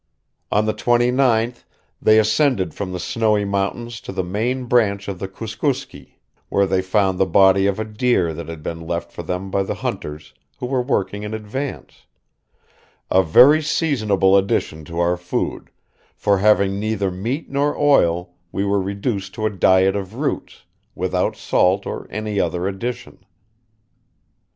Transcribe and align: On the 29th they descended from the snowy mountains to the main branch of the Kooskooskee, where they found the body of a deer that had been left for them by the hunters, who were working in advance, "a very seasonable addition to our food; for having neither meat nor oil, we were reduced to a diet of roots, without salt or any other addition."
On 0.51 0.65
the 0.65 0.73
29th 0.73 1.63
they 2.01 2.15
descended 2.17 2.73
from 2.73 2.91
the 2.91 2.99
snowy 2.99 3.45
mountains 3.45 4.01
to 4.01 4.11
the 4.11 4.23
main 4.23 4.65
branch 4.65 5.07
of 5.07 5.19
the 5.19 5.27
Kooskooskee, 5.27 6.17
where 6.49 6.65
they 6.65 6.81
found 6.81 7.19
the 7.19 7.27
body 7.27 7.67
of 7.67 7.77
a 7.79 7.85
deer 7.85 8.33
that 8.33 8.47
had 8.49 8.63
been 8.63 8.81
left 8.87 9.11
for 9.11 9.21
them 9.21 9.51
by 9.51 9.61
the 9.61 9.75
hunters, 9.75 10.33
who 10.57 10.65
were 10.65 10.81
working 10.81 11.21
in 11.21 11.35
advance, 11.35 12.07
"a 13.11 13.21
very 13.21 13.61
seasonable 13.61 14.35
addition 14.35 14.83
to 14.85 14.97
our 14.97 15.17
food; 15.17 15.69
for 16.15 16.39
having 16.39 16.79
neither 16.79 17.11
meat 17.11 17.51
nor 17.51 17.77
oil, 17.77 18.33
we 18.51 18.65
were 18.65 18.81
reduced 18.81 19.35
to 19.35 19.45
a 19.45 19.51
diet 19.51 19.95
of 19.95 20.15
roots, 20.15 20.63
without 20.95 21.35
salt 21.35 21.85
or 21.85 22.07
any 22.09 22.39
other 22.39 22.67
addition." 22.67 23.23